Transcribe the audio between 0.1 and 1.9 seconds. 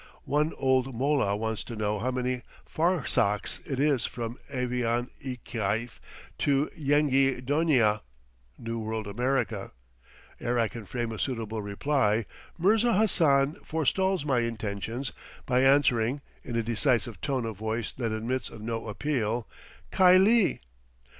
One old mollah wants to